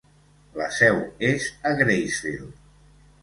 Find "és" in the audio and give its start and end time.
1.27-1.45